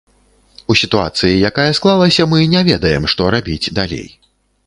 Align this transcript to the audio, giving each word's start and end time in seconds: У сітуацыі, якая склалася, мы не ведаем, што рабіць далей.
У 0.73 0.75
сітуацыі, 0.81 1.41
якая 1.49 1.65
склалася, 1.81 2.27
мы 2.33 2.39
не 2.53 2.61
ведаем, 2.71 3.07
што 3.13 3.31
рабіць 3.35 3.73
далей. 3.81 4.07